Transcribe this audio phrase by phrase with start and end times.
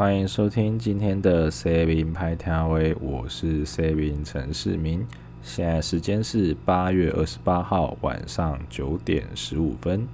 [0.00, 5.06] 欢迎收听今天的 Saving 派调位，我是 Saving 陈世明。
[5.42, 10.08] 现在时间是八月二十八号晚上九点十五分。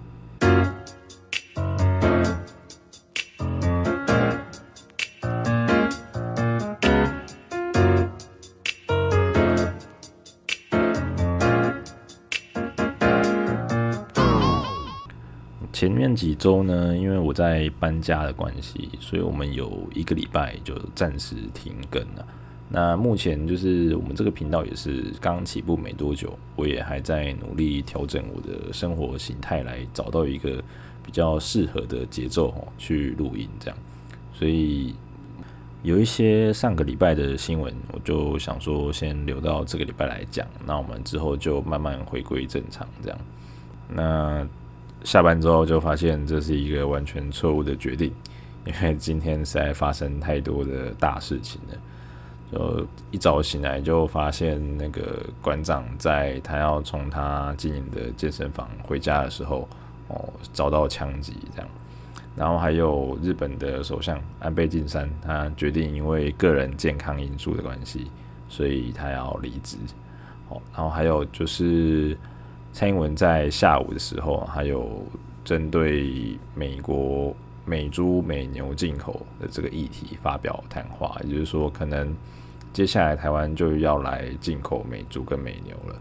[16.17, 22.27] 几周呢，因为我在搬家的关系，所以我们有一个礼拜就暂时停更了。
[22.69, 30.63] 那目前就是我们这个频道也是刚起步没多久，我也还在努力调整我的生活形态，来找到一个
[31.05, 33.79] 比较适合的节奏，去录音这样。
[34.33, 34.95] 所以
[35.85, 40.45] 有一些上个礼拜的新闻，我就想说先留到这个礼拜来讲。
[40.67, 43.19] 那我们之后就慢慢回归正常这样。
[43.89, 44.49] 那。
[45.07, 48.13] 下班之后就发现这是一个完全错误的决定，
[48.67, 51.79] 因为今天实在发生太多的大事情了。
[52.51, 59.69] 就一早醒来就发现那个馆长在他要从他经营的健身房回家的时候，
[60.09, 61.71] 哦，遭到枪击这样。
[62.35, 68.11] 然后还有日本的首相安倍晋三，他决定因为个人健康因素的关系，
[68.49, 69.77] 所以他要离职。
[70.49, 72.19] 哦，然后还有就是。
[72.77, 75.03] 蔡英文在下午的时候，还有
[75.43, 82.15] 针对美国美猪美牛进口的这个议题发表谈话，也就是说，可能
[82.75, 85.99] 接下来台湾就要来进口美猪跟美牛了。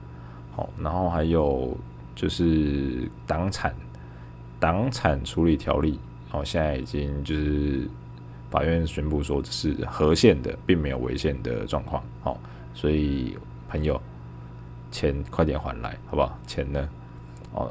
[0.54, 1.78] 好，然后还有
[2.14, 3.74] 就是党产
[4.60, 5.98] 党产处理条例，
[6.32, 7.88] 哦，现在已经就是
[8.52, 12.04] 法院宣布说这是合宪的，并没有违宪的状况。
[12.22, 12.38] 好，
[12.74, 13.38] 所以
[13.70, 13.98] 朋友。
[14.96, 16.40] 钱快点还来，好不好？
[16.48, 16.88] 钱呢？
[17.54, 17.70] 哦，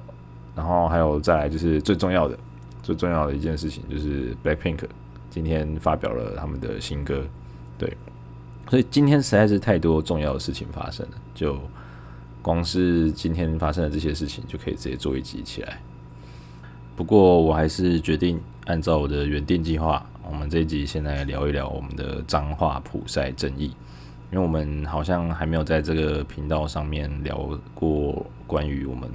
[0.55, 2.39] 然后还有再来就是最重要的，
[2.83, 4.81] 最重要的一件事情就是 Blackpink
[5.31, 7.25] 今天发表了他们的新歌，
[7.79, 7.97] 对，
[8.69, 11.59] 所以今天实在是太多重要的事情发生了，就
[12.43, 15.81] 光是今天发生的这些事情就可以直接做一集起来。
[16.95, 23.75] 不过我还是决定按照我的原定计划，我们这一集先来聊一聊我们的彰化普赛争议。
[24.35, 29.09] 因为我们好像还没有在这个频道上面聊过关于我们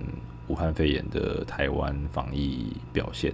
[0.48, 3.34] 武汉肺炎的台湾防疫表现。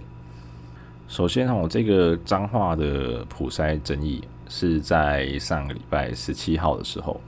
[1.08, 7.22] 首先，我这个脏话的普筛争议是在上个礼拜十七号的时候，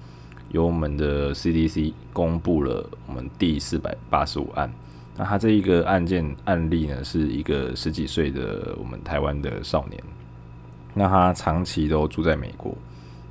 [0.50, 4.74] 由我们的 CDC 公布了我们第四百八十五案。
[5.16, 10.02] 那他这一个案件案例呢，是一个十几岁的我们台湾的少年，
[10.96, 12.76] 那他长期都住在美国。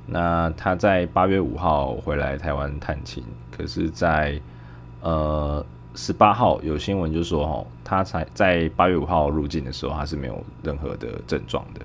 [0.09, 4.39] 那他在八月五号回来台湾探亲，可是在，
[5.01, 11.81] 呃十八号有新闻就说，哦，他才在八月五号入境的时候，他是没有任何的症状的，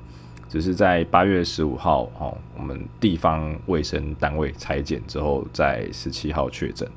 [0.48, 6.88] 只是在八月十五号，哦，我们地方卫生单位采检之后，在十七号确诊。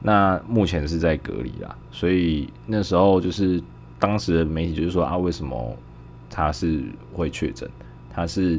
[0.00, 3.62] 那目前是在隔离啦，所以那时候就是
[3.98, 5.76] 当时的媒体就是说啊，为什么
[6.30, 6.82] 他是
[7.12, 7.68] 会确诊？
[8.10, 8.58] 他是。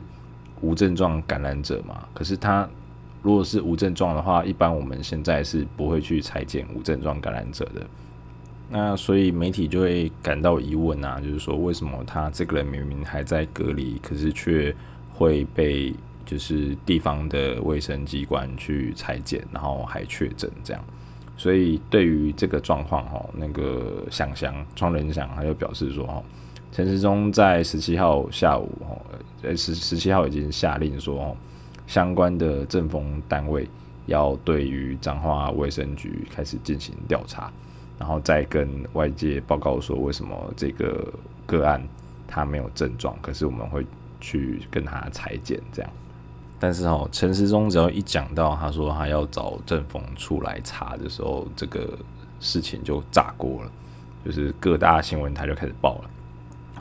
[0.64, 2.68] 无症状感染者嘛，可是他
[3.22, 7.86] 如果是无症状的话，一般我们现在是不会去采检无症状感染者的。
[8.70, 14.74] 那所以媒体就会感到疑问啊，就是说为什么他这个人明明还在隔离，可是却
[15.14, 15.94] 会被
[16.26, 20.82] 就是地方的卫生机关去采检，然后还确诊这样。
[21.36, 26.24] 所以对于这个状况哈，那个想想庄人祥他就表示说哈。
[26.74, 29.00] 陈时中在十七号下午，哦，
[29.44, 31.38] 呃，十十七号已经下令说，哦，
[31.86, 33.70] 相关的政风单位
[34.08, 37.52] 要对于彰化卫生局开始进行调查，
[38.00, 41.14] 然后再跟外界报告说，为什么这个
[41.46, 41.80] 个案
[42.28, 43.86] 他没有症状，可是我们会
[44.20, 45.92] 去跟他裁检这样。
[46.60, 51.96] 但是哦，陈时中只要一讲到他说他要找政风处来查的时候，这个
[52.40, 53.72] 事情就炸锅了，
[54.26, 56.10] 就是各大新闻台就开始报了。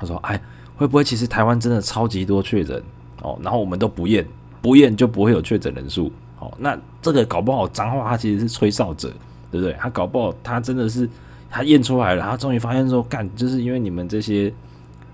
[0.03, 0.41] 他说：“哎，
[0.77, 2.83] 会不会其实台湾真的超级多确诊
[3.23, 3.39] 哦？
[3.41, 4.27] 然后我们都不验，
[4.61, 6.11] 不验就不会有确诊人数
[6.41, 6.53] 哦。
[6.59, 9.09] 那这个搞不好脏话他其实是吹哨者，
[9.51, 9.75] 对不对？
[9.75, 11.09] 他搞不好他真的是
[11.49, 14.53] 他验出来了，他终于发现说，干就是因为你们这些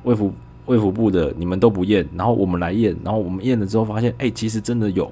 [0.05, 0.33] 卫福
[0.65, 5.11] 卫福部的你们都不验，然后我们来验，然后我们验了之后发现，哎，其实真的有。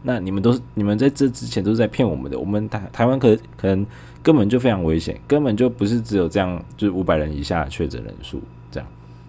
[0.00, 2.38] 那你们都是你们在这之前都是在骗我们的。
[2.38, 3.84] 我们台台湾可可能
[4.22, 8.40] 根本就非常危险，根本就不是只有这样，就是五百人以下确诊人数
[8.70, 8.88] 这样。”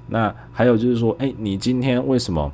[0.09, 2.51] 那还有就是说，哎，你今天为什么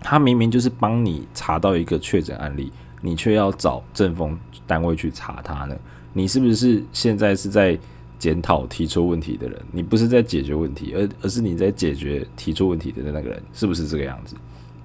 [0.00, 5.76] 他明明就是帮你查到一个确诊案例，你却要找政风单位去查他呢？
[6.12, 7.78] 你是不是现在是在
[8.18, 14.34] 检讨提出问题的人，你不是在解决问题，而而是你在解决提出问题的那个人，是不是这个样子？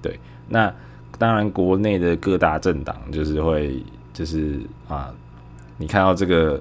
[0.00, 0.18] 对，
[0.48, 0.72] 那
[1.18, 5.12] 当然，国内的各大政党就是会，就是啊，
[5.78, 6.60] 你看到这个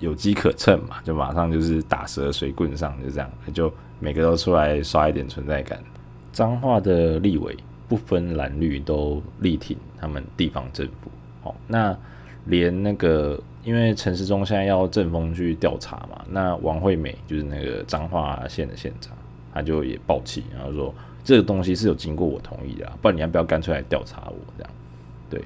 [0.00, 5.78] 有机可乘嘛，就马上就是打蛇随棍上，就这样，就每个都出来刷一点存在感。
[6.32, 7.56] 彰化的立委
[7.88, 11.10] 不分蓝绿都力挺他们地方政府，
[11.42, 11.96] 哦，那
[12.46, 13.40] 连那个。
[13.64, 19.12] 因为陈时中现在要政风去调查嘛，那王惠美就是那个彰化县的县长，
[19.52, 20.94] 他就也爆气，然后说
[21.24, 24.72] 这个东西是有经过我同意的，不然你要不要干脆来调查我这样？
[25.28, 25.44] 对，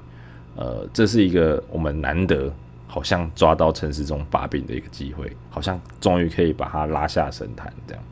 [0.54, 2.52] 呃，这是一个我们难得
[2.86, 8.02] 好像抓到陈时中把柄的一个机会，好像终于可以把他拉下神坛这样，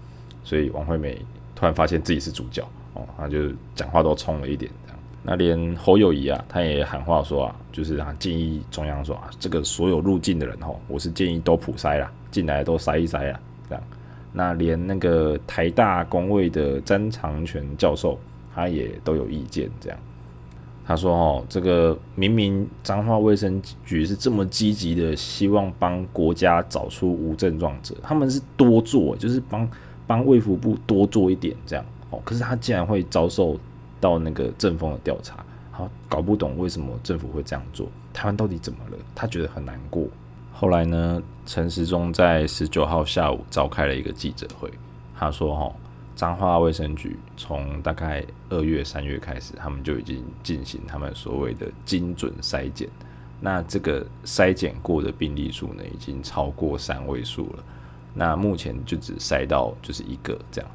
[0.48, 1.20] 所以王惠美
[1.54, 4.70] 突然发现自己是主角哦，她就讲话都冲了一点。
[5.22, 13.84] 那连侯友谊啊，他也喊话说啊，就是啊建议中央说啊，这个所有入境的人吼，我是建议都普筛啦，进来都筛一筛啊，这样。
[14.32, 18.18] 那连那个台大公卫的詹长权教授，
[18.54, 19.98] 他也都有意见，这样。
[20.86, 29.68] 他说哦，这个明明彰化卫生局是这么积极的，希望帮国家找出无症状者，他们是多做，就是帮
[30.08, 33.56] 帮卫福部多做一点这样哦，可是他竟然会遭受。
[34.00, 38.96] 到那个政风的调查，好搞不懂为什么政府会这样做，台湾到底怎么了？
[39.12, 40.06] 他觉得很难过。
[40.52, 44.70] 后来呢，陈时中在十九号下午召开了一个记者会，
[45.18, 45.72] 他说：“哈，
[46.14, 52.88] 彰化卫生局从大概二月、三月开始，他们就已经进行他们所谓的精准筛检。
[53.40, 57.64] 那这个筛检过的病例数呢，已经超过三位数了。
[58.18, 60.68] 那目前就只筛到就是一个这样。”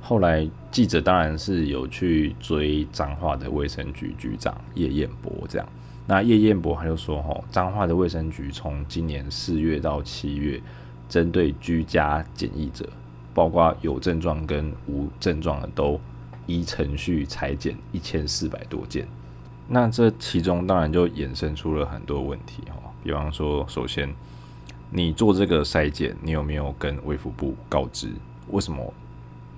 [0.00, 5.68] 后来记者当然是有去追彰化的卫生局局长叶彦博，这样，
[6.06, 10.62] 那叶彦博他就说，吼，彰化的卫生局从今年四月到七月，
[11.08, 12.88] 针对居家检疫者，
[13.34, 16.00] 包括有症状跟无症状的，都
[16.46, 19.08] 依程序裁检一千四百多件。
[19.66, 24.08] 那这其中当然就衍生出了很多问题，哈，比方说，首先
[24.90, 28.10] 你做这个筛检，你有没有跟卫福部告知？
[28.50, 28.92] 为什么？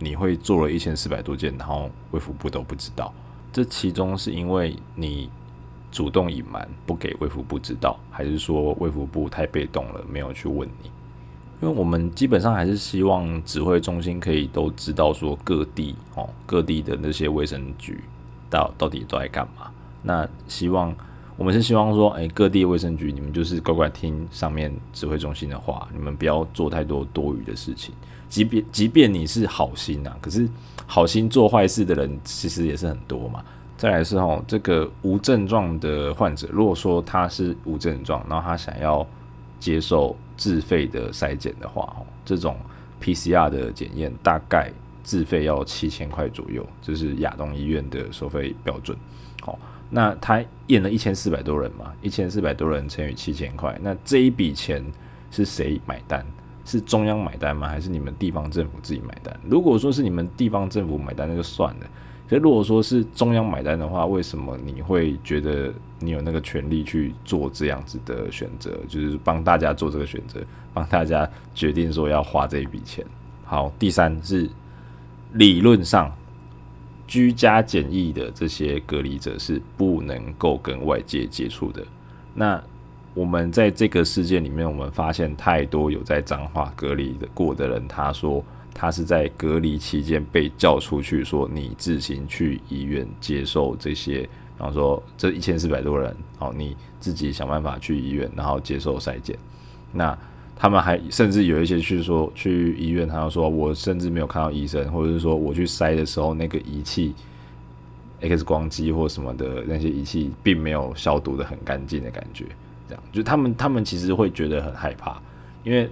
[0.00, 3.12] 你会做了一千四百多件，然后卫福部都不知道，
[3.52, 5.28] 这其中是因为你
[5.90, 10.90] 主动隐瞒，不给卫福部知道，还是说卫福部太被动了，没有去问你？
[11.60, 18.00] 因为我们基本上还是希望指挥中心可以都知道说各地哦，各地的那些卫生局
[18.48, 19.68] 到到底都在干嘛。
[20.00, 20.94] 那希望
[21.38, 27.94] 我们是希望说，哎，各地卫生局你们就是乖乖听上面指挥中心的话，你们不要做太多多余的事情。
[28.28, 30.48] 即便即便你是好心啊，可是
[30.84, 33.42] 好心做坏事的人其实也是很多嘛。
[33.76, 39.06] 再来是吼，这个无症状的患者，如果说他是无症状，然后他想要
[39.60, 42.56] 接受自费的筛检的话，吼，这种
[43.00, 44.72] PCR 的检验大概
[45.04, 48.98] 自费要七千块左右，这是亚东医院的收费标准。
[49.40, 49.56] 好，
[49.90, 54.84] 那他验了一千四百多人嘛，一千四百多人乘以七千块，那这一笔钱
[55.30, 56.24] 是谁买单？
[56.64, 57.66] 是中央买单吗？
[57.66, 59.34] 还是你们地方政府自己买单？
[59.48, 61.86] 如果说是你们地方政府买单，那就算了。
[62.28, 68.78] 可是如果说是中央买单的话，为什么你会觉得你有那个权利去做这样子的选择？
[68.86, 70.38] 就是帮大家做这个选择，
[70.74, 73.02] 帮大家决定说要花这一笔钱。
[73.44, 74.46] 好，第三是
[75.32, 76.14] 理论上
[77.08, 81.84] 居家检疫的这些隔离者是不能够跟外界接触的。
[82.34, 82.62] 那
[83.14, 99.36] 我们在这个事件里面，我们发现太多有在彰化隔离的过的人，他说他是在隔离期间被叫出去，说你自行去医院接受这些，然后说这一千四百多人，哦，你自己想办法去医院，然后接受筛检。
[99.90, 100.16] 那
[100.60, 107.14] 他们还甚至有一些去说去医院，他说我甚至没有看到医生，或者是说我去筛的时候那个仪器
[108.20, 112.44] ，X 光机或什么的那些仪器，并没有消毒的很干净的感觉。
[112.88, 115.16] 这样，就他们，他们其实会觉得很害怕，
[115.62, 115.88] 因为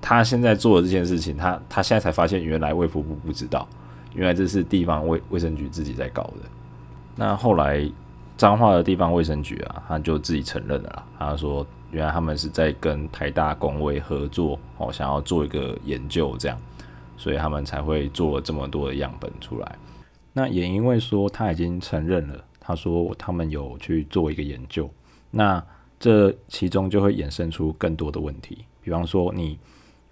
[0.00, 3.68] 他现在做的这件事情，他他现在才发现，原来卫福部不知道，
[4.14, 6.48] 原来这是地方卫卫生局自己在搞的。
[7.14, 7.88] 那后来
[8.36, 16.58] 彰化的地方卫生局啊，他就自己承认了啦，他说原来他们是在跟台大公卫合作，哦，想要做一个研究，这样，
[17.16, 19.78] 所以他们才会做了这么多的样本出来。
[20.32, 24.90] 那也因为说他已经承认了，他说他们有去做一个研究，
[25.30, 25.64] 那。
[26.02, 29.56] 这其中就会衍生出更多的问题，比方说，你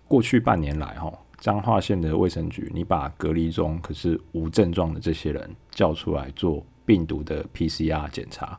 [0.06, 8.58] 过去半年来，哈，彰化县的卫生局，你把隔离中可是无症状的这些人叫出来做病毒的 PCR 检查，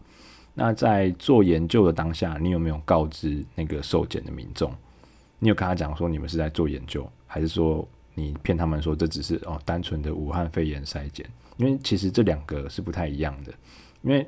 [0.54, 4.74] 那在做研究的当下，你有没有告知那个受检的民众？
[5.38, 11.30] 你有跟他讲说你们是在做研究，还是说你骗他们说这只是哦单纯的武汉肺炎筛检？
[11.58, 13.54] 因为其实这两个是不太一样的。
[14.02, 14.26] 因为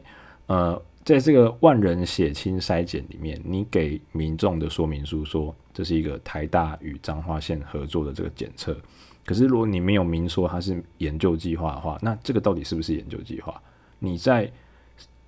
[0.48, 8.78] 呃，在这个万人血清筛检里面，你给民众的说明书说这是一个台大与彰化县合作的这个检测，
[9.24, 13.62] 可是如果你没有明说它是研究计划的话，那这个到底是不是研究计划？
[14.04, 14.52] 你在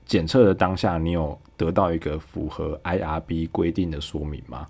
[0.06, 4.68] 检测的当下，你有得到一个符合 IRB 规定的说明吗？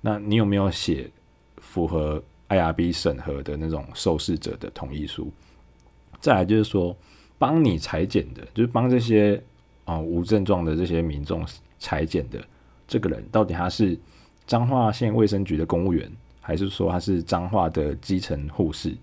[0.00, 1.10] 那你有没有写
[1.58, 5.30] 符合 IRB 审核的那种受试者的同意书？
[6.18, 6.96] 再来就是说，
[7.38, 9.40] 帮你裁剪的，就是帮这些
[9.84, 11.46] 啊、无症状的这些民众
[11.78, 12.42] 裁剪的
[12.88, 13.98] 这个人，到底他是
[14.46, 18.96] 彰化县卫生局的公务员，还是说他是彰化的基层护士，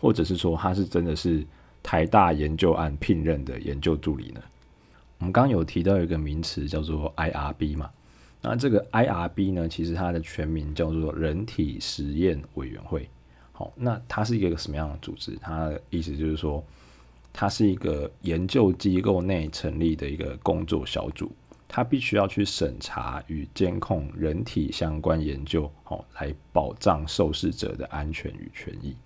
[0.00, 1.44] 或者是说他是真的是
[1.86, 4.40] 台大研究案聘任的研究助理呢？
[5.18, 7.88] 我们刚刚有提到一个名词叫做 IRB 嘛。
[8.42, 13.08] 那这个 IRB 呢，其实它的全名叫做人体实验委员会。
[13.52, 15.38] 好，那它是一个什么样的组织？
[15.40, 16.60] 它的意思就是说，
[17.32, 21.30] 它是一个研究机构内成立的一个工作小组，
[21.68, 28.96] 它必须要去审查与监控人体相关研究，好，来保障受试者的安全与权益。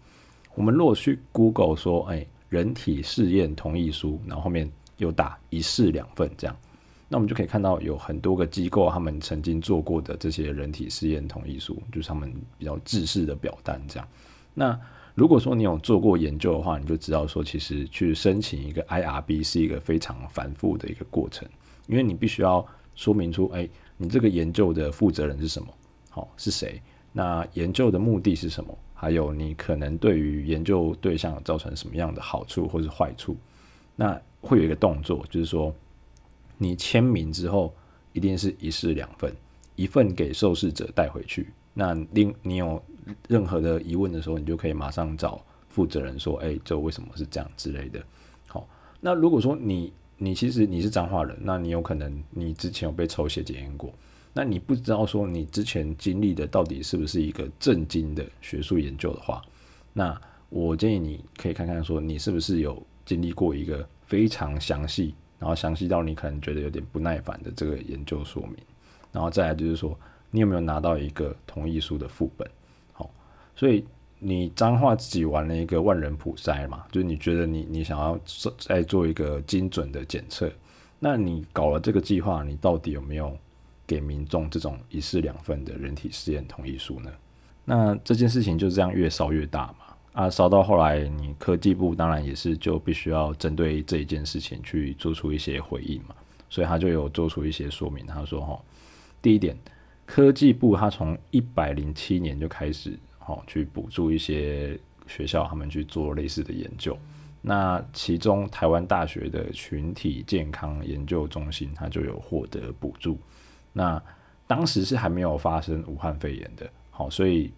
[0.54, 6.54] 我们如果去 Google 说，哎，人体试验同意书，然后后面有打一式两份这样。
[7.08, 14.08] 那我们就可以看到有很多个机构，他们曾经做过的这些人体试验同意书，就是他们比较制式的表单这样。
[14.52, 14.78] 那
[15.14, 21.48] 如果说你有做过研究的话，你就知道说，其实去申请一个 IRB 是一个非常繁复的一个过程，
[21.86, 22.64] 因为你必须要
[22.94, 25.68] 说明出，哎，你这个研究的负责人是什么，
[26.10, 26.80] 好，是谁？
[27.12, 28.76] 那研究的目的是什么？
[29.00, 33.34] 还有你可能对于研究对象造成什么样的好处或是坏处？
[33.96, 35.74] 那会有一个动作，就是说。
[36.62, 37.72] 你签名之后，
[38.12, 39.34] 一定是一式两份，
[39.76, 41.48] 一份给受试者带回去。
[41.72, 42.82] 那另你有
[43.28, 47.98] 任何的疑问的时候，你就可以马上找负责人说：“哎，这为什么是这样之类的。”
[48.46, 48.68] 好，
[49.00, 53.90] 那如果说你你其实你是彰化人，那你有可能你之前有被抽血检验过，
[54.32, 59.42] 那你不知道说你之前经历的到底是不是一个正经的学术研究的话，
[59.92, 65.14] 那我建议你可以看看说你是不是有经历过一个非常详细。
[65.40, 68.56] 然后详细到你可能觉得有点不耐烦的这个研究说明，
[69.10, 69.98] 然后再来就是说，
[70.30, 72.46] 你有没有拿到一个同意书的副本？
[72.92, 73.10] 好，
[73.56, 73.82] 所以
[74.18, 78.20] 你彰化自己玩了一个万人普筛嘛，就是你觉得你你想要
[78.58, 80.52] 再做一个精准的检测，
[80.98, 83.34] 那你搞了这个计划，你到底有没有
[83.90, 87.10] 给民众这种一式两份的人体试验同意书呢？
[87.64, 89.78] 那这件事情就这样越烧越大嘛。
[90.12, 96.14] 啊，烧到后来，你科技部当然也是就必须要针对这一件事情去做出一些回应嘛，
[96.48, 98.06] 所以他就有做出一些说明。
[98.06, 98.62] 他说：“哈，
[99.20, 99.58] 第一点，
[100.06, 104.78] 科技部他从一百零七年就开始，哈，去补助一些
[105.08, 106.96] 学校他们去做类似的研究。
[107.40, 113.18] 那其中台湾大学的群体健康研究中心，他就有获得补助。
[113.72, 114.02] 那
[114.46, 117.52] 当时是还没有发生武汉肺炎的，好，所以。”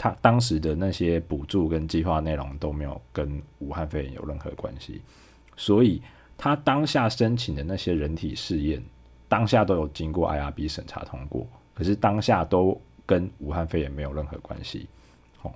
[0.00, 5.02] 他当时的那些补助跟计划内容都没有跟武汉肺炎有任何关系，
[5.56, 6.00] 所以
[6.36, 8.80] 他当下申请的那些人体试验，
[9.26, 11.44] 当下都有经过 IRB 审查通过，
[11.74, 14.88] 可是当下都跟武汉肺炎没有任何关系。
[15.36, 15.52] 好，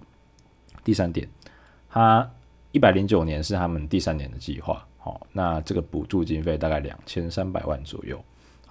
[0.83, 1.29] 第三点，
[1.89, 2.29] 他
[2.73, 8.21] 一百零九年是他们第三年的计划，好，那这个补助经费大概两千三百万左右，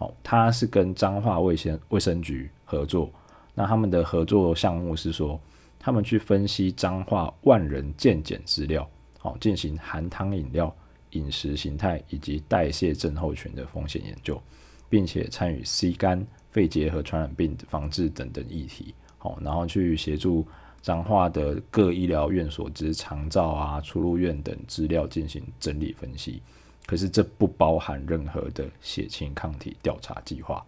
[0.01, 3.07] 好，他是跟彰化卫生卫生局合作，
[3.53, 5.39] 那他们的合作项目是说。
[5.83, 10.71] 他们去分析彰化万人健检资料，好，进行含糖饮料
[11.11, 14.39] 饮食形态以及代谢症候群的风险研究，
[14.87, 20.45] 并且参与 C 肝、肺结核传染病防治等等议题，好，然后去协助
[20.83, 26.43] 彰化的各医疗院所之长照啊、出入院等资料进行整理分析。
[26.85, 30.65] 可是这不包含任何的血清抗体调查计划。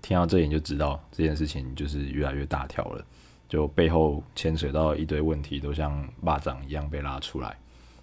[0.00, 3.04] 听到这里就知道这件事情就是越来越大条了。
[3.48, 7.56] 就背后牵扯到一堆问题，都像蚂蚱一样被拉出来。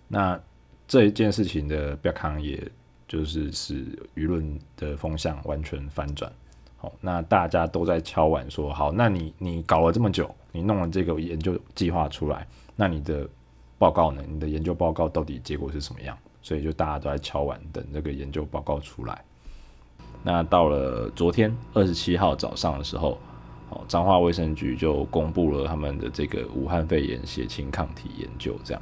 [0.08, 0.40] 那
[0.88, 2.60] 这一件事情的标康，也
[3.08, 6.32] 就是使舆论的风向完全翻转。
[6.78, 13.30] 好，那大家都在敲碗说：好，那你你搞了这么久，你弄了这个研究计划出来，那你的
[13.78, 14.24] 报告呢？
[14.28, 16.18] 你的研究报告到底结果是什么样？
[16.46, 19.20] 所以就大家都在敲碗等这个研究报告出来。
[20.24, 23.18] 那到了昨天二十七号早上的时候。
[23.68, 28.82] 好，彰化卫生局就公布了他们的这个武汉肺炎血清抗体研究，这样。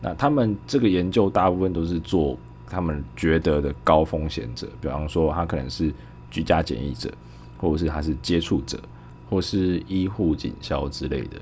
[0.00, 2.36] 那他们这个研究大部分都是做
[2.68, 5.94] 他们觉得的高风险者，比方说他可能是
[6.32, 7.08] 居家检疫者，
[7.58, 8.76] 或者是他是接触者，
[9.30, 11.40] 或是医护警消之类的。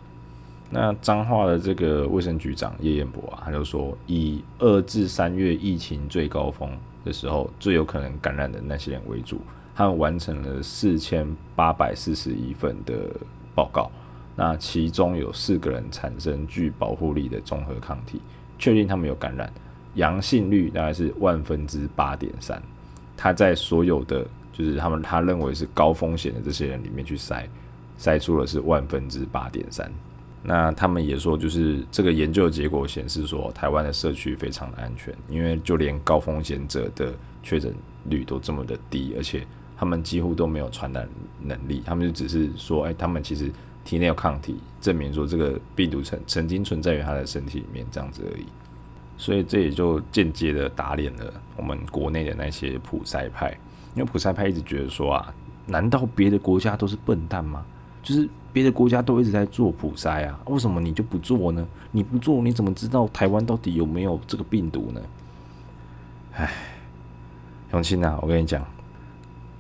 [0.75, 6.71] 那彰化的这个卫生局长叶彦博啊，他就说，以二至三月疫情最高峰
[7.05, 9.39] 的时候，最有可能感染的那些人为主，
[9.75, 13.11] 他们完成了四千八百四十一份的
[13.55, 13.91] 报告。
[14.35, 18.23] 那其中有四个人产生具保护力的综合抗体，
[18.59, 19.53] 确定他们有感染，
[19.97, 22.61] 阳性率大概是万分之八点三。
[23.15, 27.45] 他在所有的就是他们他认为是高风险的这些人里面去筛，
[27.99, 29.93] 筛出了是万分之八点三。
[30.43, 39.47] 那他们也说，就是这个研究的结果显示说，台湾的社区非常的安全，因为就连高风险者的确诊率都这么的低，而且
[39.77, 41.09] 他们几乎都没有传染
[41.41, 43.51] 能力，他们就只是说，哎，他们其实。
[43.85, 48.47] 体内有抗体，证明说这个病毒曾曾经存在于他的身体里面，这样子而已。
[49.19, 53.51] 所以这也就间接的打脸了我们国内的那些普筛派，
[53.97, 55.35] 因为普筛派一直觉得说啊，
[55.67, 57.67] 难道别的国家都是笨蛋吗？
[58.05, 61.67] 就是别的国家都一直在做普筛啊，为什么你就不做呢？
[61.91, 65.01] 你不做，你怎么知道台湾到底有没有这个病毒呢？
[66.35, 66.53] 唉，
[67.73, 68.65] 永清啊，我跟你讲，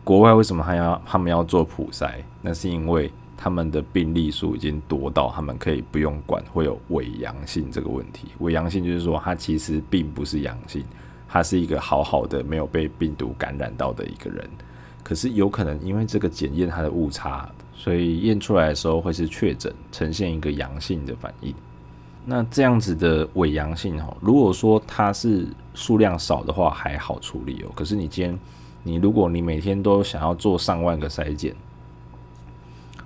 [0.04, 2.14] 国外为什么还要他们要做普筛？
[2.40, 3.11] 那是因为。
[3.34, 8.28] 他们的病例数已经多到他们可以不用管会有伪阳性这个问题。
[8.38, 10.84] 伪阳性就是说，它其实并不是阳性，
[11.28, 14.49] 它是一个好好的没有被病毒感染到的一个人。
[15.02, 21.55] 可是有可能因为这个检验它的误差，所以验出来的时候会是确诊，呈现一个阳性的反应。
[22.25, 27.73] 那这样子的伪阳性哦，如果说它是数量少的话还好处理哦。
[27.75, 28.38] 可是你今天
[28.85, 31.55] 你如果你每天都想要做上万个筛检。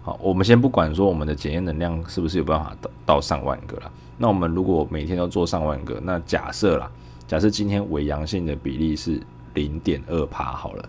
[0.03, 3.91] 好，我们先不管说我们的检验能量是不是有办法到到上万个了。
[4.19, 6.91] 那我们如果每天都做上万个，那假设啦，
[7.27, 9.21] 假设今天伪阳性的比例是
[9.55, 10.89] 零点二趴好了，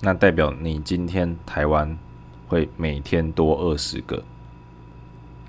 [0.00, 1.96] 那代表你今天台湾
[2.50, 4.22] 会每天多二十个，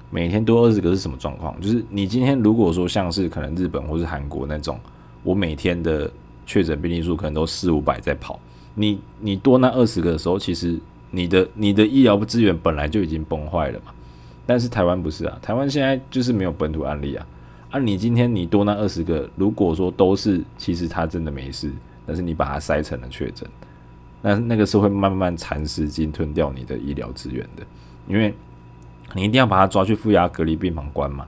[0.10, 1.60] 每天多二十个是什么状况？
[1.60, 4.80] 就是你今天如果说像是可能日本或是韩国那种，
[5.24, 6.10] 我每天的
[6.46, 8.40] 确诊病例数可能都四五百在跑，
[8.76, 10.80] 你你多那二十个的时候，其实。
[11.14, 13.92] 你的你的医疗资源本来就已经崩坏了嘛，
[14.46, 17.28] 但是台湾不是啊，台湾现在就是没有本土案例啊，
[17.70, 21.70] 啊，你今天你多那二十个，如果说都是其实他真的没事，
[22.06, 23.46] 但是你把它筛成了确诊，
[24.22, 27.64] 那那个是会慢慢蚕食进吞掉你的医疗资源的，
[28.08, 28.34] 因为
[29.14, 31.26] 你一定要把他抓去负压隔离病房关嘛，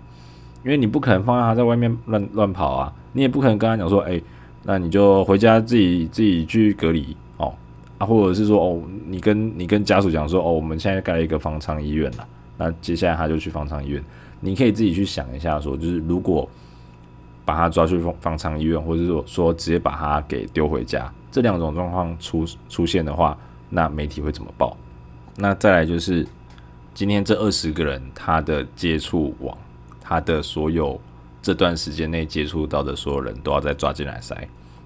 [0.64, 4.22] 因为你不可能放在他在外面乱乱跑啊，你也不可能跟他讲说，哎，
[4.64, 7.54] 那你就回家自己自己去隔离哦，
[7.98, 8.06] 啊。
[8.06, 12.28] 或者是说哦，你跟你跟家属讲说哦，我们现在盖了一个方舱医院了，
[12.58, 14.04] 那接下来他就去方舱医院。
[14.40, 16.48] 你可以自己去想一下说，就是如果
[17.46, 23.36] 把他抓去方方舱医院，或者是说说直接把他给丢回家，这两种状况出出现的话，
[23.72, 24.78] 那媒体会怎么报？
[25.36, 26.24] 那再来就是
[26.94, 29.58] 今天这二十个人他的接触网，
[30.00, 31.02] 他的所有
[31.42, 34.38] 这段时间内接触到的所有人都要再抓进来筛。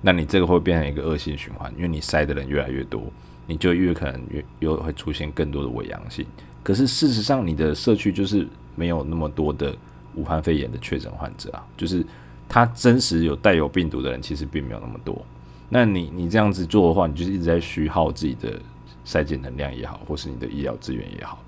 [0.01, 3.03] 那你这个会变成一个恶性循环，因为你筛的人越来越多，
[3.45, 6.25] 你就越可能越又会出现更多的伪阳性。
[6.63, 9.75] 可是事实上，你的社区就是没有那么多的
[10.15, 12.05] 武汉肺炎的确诊患者啊，就是
[12.47, 15.21] 他真实有带有病毒的人其实并没有那么多。
[15.69, 18.59] 那你你这样子做的话，你就是一直在虚耗自己的
[19.05, 21.39] 筛检能量也好，或是你的医疗资源也好。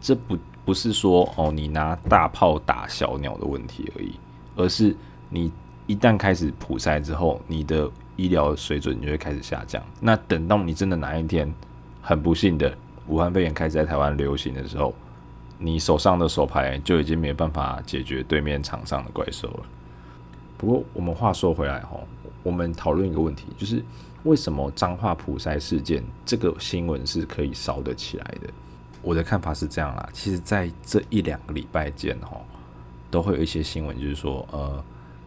[0.00, 4.12] 这不不是说哦，你拿大炮打小鸟的问题而已，
[4.56, 4.96] 而是
[5.28, 5.52] 你。
[5.88, 9.82] 一旦开始普筛之后，你的医疗水准就会开始下降。
[10.02, 11.50] 那等到你真的哪一天
[12.02, 14.94] 很不幸的武汉肺炎开始在台湾流行的时候，
[15.56, 19.62] 你手上的手牌就已经没办法解决对面场上的怪兽了。
[20.58, 21.98] 不过我们话说回来哈，
[22.42, 23.82] 我们讨论一个问题，就是
[24.24, 28.50] 为什么彰化普筛事件这个新闻是可以烧得起来的？
[29.00, 32.38] 我的看法是这样啦，其实在这一两个礼拜间哈，
[33.10, 34.84] 都会有一些新闻，就是说呃。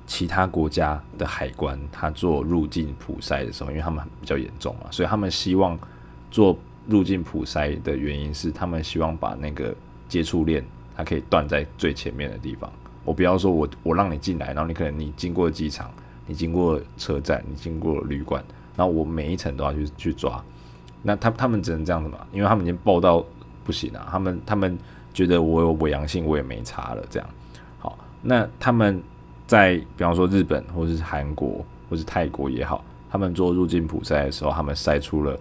[0.07, 5.79] 其他国家的海关，他做入境普筛的时候，因为他们比较严重嘛，所以他们希望
[6.29, 9.73] 做入境普筛的原因是，他们希望把那个
[10.09, 10.65] 接触链，
[10.97, 12.69] 它可以断在最前面的地方。
[13.03, 15.91] 我不要说我我让你进来，然后你可能你经过机场，
[16.25, 18.43] 你经过车站，你经过旅馆，
[18.75, 20.43] 然后我每一层都要去去抓。
[21.01, 23.25] 那他他们只能这样子嘛，因为他们已经报到
[23.63, 24.77] 不行了，他们他们
[25.13, 27.29] 觉得我有伪阳性，我也没差了，这样。
[27.79, 29.01] 好，那他们。
[29.47, 35.37] 在比方说日本或者是韩国或是泰国也好，他们做入境普筛的时候，他们筛出了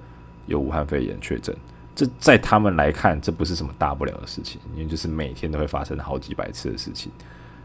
[0.47, 1.57] 有武汉肺炎确诊，
[1.95, 7.13] 这在他们来看，这不是什么大不了的事情，因为就是每天都会发生好几百次的事情。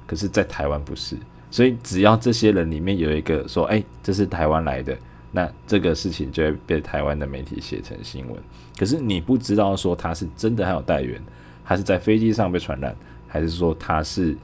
[0.08, 1.18] 可是，在台湾不是，
[1.50, 4.96] 所以只要这些人里面有一个说：“哎，这是台湾来的”，
[5.32, 8.38] 那这个事情就会被台湾的媒体写成新闻。
[8.78, 11.22] 可是你不知道说他是真的还有带原，
[11.64, 12.96] 他是在飞机上被传染，
[13.28, 14.38] 还是说他是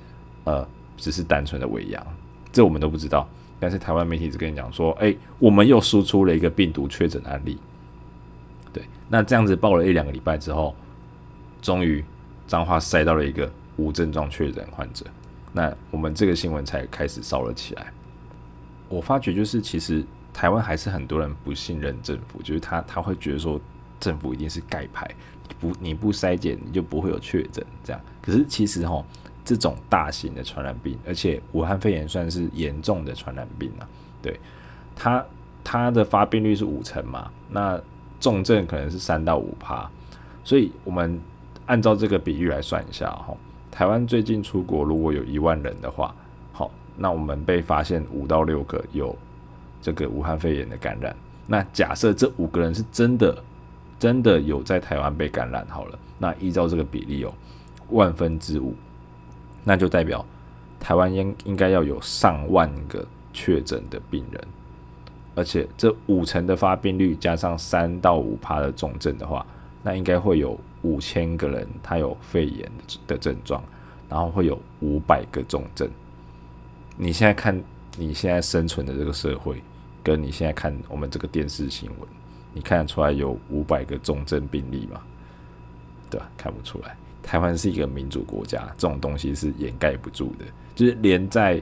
[0.46, 2.06] 呃只是单纯的伪阳？
[2.52, 3.28] 这我们都不知道。
[3.60, 7.60] 但是台湾媒体只跟你讲说，哎，我们又输出了一个病毒确诊案例。
[8.74, 10.76] 对，那这样子报了一两个礼拜之后，
[11.62, 12.04] 终于
[12.48, 15.06] 脏话塞到了一个无症状确诊患者，
[15.54, 17.92] 那我们这个新闻才开始烧了起来。
[18.90, 23.60] 我发觉就是其实台湾还是很多人不信任政府，就是他他会觉得说
[24.00, 25.10] 政府一定是盖牌，
[25.60, 28.02] 不你不筛检你就不会有确诊这样。
[28.22, 29.04] 可是其实哈，
[29.46, 33.88] 这种大型的传染病，而且武汉肺炎算是严重的传染病啊，
[34.22, 34.40] 对
[34.96, 35.26] 它
[35.64, 37.80] 它的发病率是五成嘛，那
[38.20, 39.90] 重症可能是三到五趴，
[40.44, 41.20] 所以我们
[41.66, 43.36] 按照这个比率来算一下齁，
[43.72, 46.14] 台湾最近出国如果有一万人的话。
[46.54, 49.18] 好那我们被发现五到六个有
[49.82, 51.16] 这个武汉肺炎的感染，
[51.48, 53.42] 那假设这五个人是真的
[53.98, 57.34] 真的有在台湾被感染好了，那依照这个比例有
[57.90, 58.76] 万分之五，
[59.64, 60.24] 那就代表
[60.80, 63.04] 台湾应应该要有上万个
[63.34, 64.44] 确诊的病人，
[65.34, 69.44] 而且这五成的发病率加上三到五趴的重症的话，
[69.84, 72.70] 那应该会有五千个人他有肺炎
[73.08, 73.64] 的症状，
[74.10, 75.90] 然后会有五百个重症。
[76.98, 77.60] 你现在看
[77.98, 79.62] 你现在生存的这个社会，
[80.04, 82.10] 跟你现在看我们这个电视新闻，
[82.54, 85.02] 你看得出来有五百个重症病例吗？
[86.10, 86.30] 对吧？
[86.38, 86.96] 看不出来。
[87.24, 90.46] 台湾是一个民主国家，这种东西是掩盖不住的。
[90.76, 91.62] 就是连在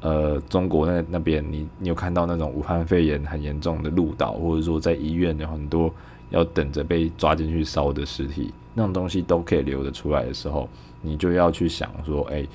[0.00, 5.92] 呃中国那那边，你你有看到那种武汉肺炎很严重的鹿岛，或者说在医院有很多
[6.30, 10.68] 要等着被抓进去烧的尸体，那种东西都可以留得出来的时候，
[11.02, 12.46] 你就要去想说，哎、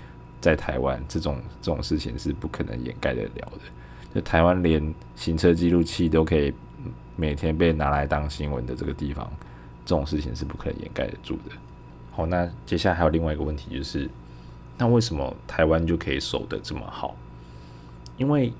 [0.42, 3.60] 在台湾，这种这种事情是不可能掩盖得了的。
[4.14, 6.54] 就台湾连行车记录器都可以
[7.16, 9.30] 每天被拿来当新闻的这个地方，
[9.86, 11.56] 这种事情是不可能掩盖得住的。
[12.12, 14.10] 好，那接下来还有另外一个问题，就是
[14.78, 17.16] 那为什么台湾就可以守得这么好？
[18.18, 18.54] 因为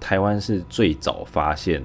[0.00, 1.84] 台湾是最早发现，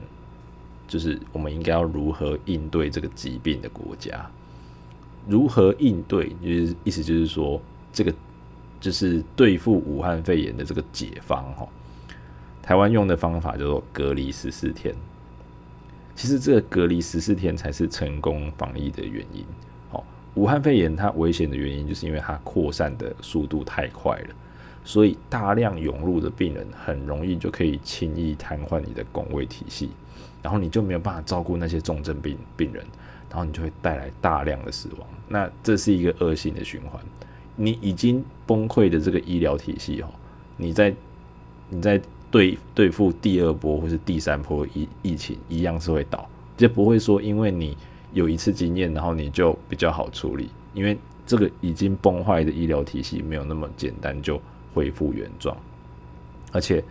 [0.91, 4.29] 就是我们应该要如何应对这个疾病的国家。
[5.27, 7.61] 如何应对，就是意思就是说
[7.93, 8.13] 这个。
[8.81, 11.67] 就是对付武汉肺炎的这个解方哈，
[12.63, 14.91] 台湾用的方法叫做隔离十四天。
[16.15, 19.45] 其实这个隔离十四天才是成功防疫的原因。
[19.91, 24.35] 好，武汉肺炎它危险的原因就是因为它扩散的速度太快了，
[24.83, 29.89] 所以大量涌入的病人很容易就可以轻易瘫痪你的公卫体系，
[30.41, 32.83] 然后你就没有办法照顾那些重症病病人，
[33.29, 35.07] 然后你就会带来大量的死亡。
[35.27, 36.99] 那这是一个恶性的循环。
[37.55, 40.07] 你已经崩溃的这个医疗体系哦，
[40.57, 40.93] 你在
[41.69, 47.77] 你在对对付第二波或是第三波疫疫情一样是会倒，就不会说因为你
[48.13, 54.41] 有一次经验，然后你就比较好处理，因为这个已经崩坏的医疗体系没有那么简单就
[54.73, 55.55] 恢复原状，
[56.51, 56.83] 而且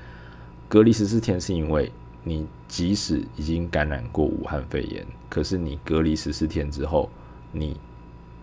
[0.68, 1.90] 隔离十四天是因为
[2.22, 7.10] 你即使已经感染过武汉肺炎，可是你隔离十四天之后，
[7.52, 7.76] 你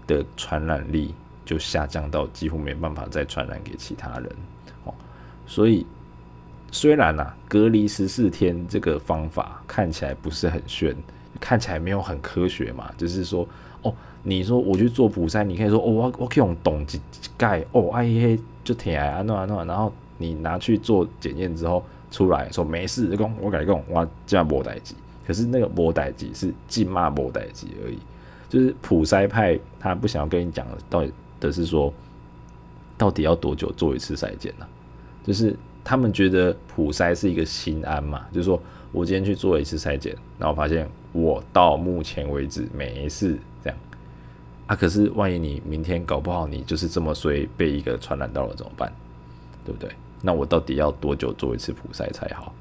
[0.05, 1.13] 的传染力。
[1.47, 4.29] 就下降到几乎没办法再传染给其他人，
[4.83, 4.93] 哦，
[5.45, 5.85] 所以
[6.73, 10.93] 虽然呐、啊，隔离十四天这个方法看起来不是很炫，
[11.39, 13.47] 看起来没有很科学嘛，就是说，
[13.81, 16.99] 哦，你说我去做普筛，你可以说，哦，我我可以用懂几
[17.37, 24.93] 盖，哦，哎嘿，就填啊弄啊弄啊，然后你拿去做检验之后出来说没事，讲我改讲我这样无代志，
[25.25, 27.97] 可是那个无代志是尽骂无代志而已，
[28.49, 31.11] 就是普筛派他不想要跟你讲到底。
[31.39, 31.93] 的是说，
[32.97, 34.65] 到底要多久做一次筛检呢？
[35.23, 38.59] 就是他们觉得普筛是一个心安嘛，就是说
[38.91, 43.37] 我今天去做一次筛检，然后发现我到目前为止没事，这样
[44.67, 44.75] 啊。
[44.75, 48.91] 可是万一你明天搞不好你就是这么衰，被一个传染到了怎么办？
[49.65, 49.89] 对不对？
[50.21, 52.53] 那我到底要多久做一次普筛才好？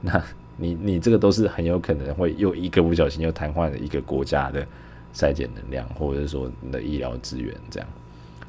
[0.00, 0.22] 那
[0.56, 4.66] 你你这个都是很有可能会又一个不小心又瘫痪了一个国家的
[5.14, 7.88] 筛检能量，或者说你的医疗资源这样。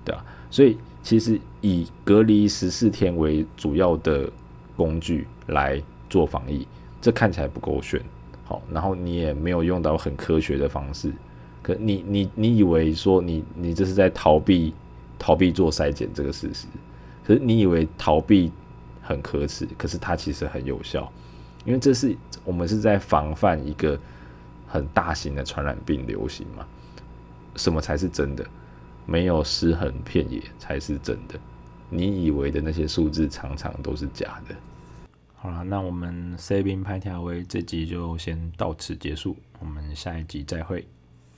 [0.03, 4.29] 对啊，所以其实以隔离十四天为主要的
[4.75, 6.67] 工具来做防疫，
[7.01, 8.01] 这看起来不够炫，
[8.43, 11.13] 好，然后你也没有用到很科学的方式，
[11.63, 14.73] 可你你你以为说你你这是在逃避
[15.17, 16.67] 逃避做筛检这个事实，
[17.25, 18.51] 可是你以为逃避
[19.01, 21.11] 很可耻，可是它其实很有效，
[21.65, 23.97] 因为这是我们是在防范一个
[24.67, 26.67] 很大型的传染病流行嘛，
[27.55, 28.45] 什么才是真的？
[29.05, 31.37] 没有尸横遍野才是真的，
[31.89, 34.55] 你以为的那些数字常常都是假的。
[35.35, 40.87] 好了，那我们 C 兵拍条威这集就先到此结束，我们下一集再会。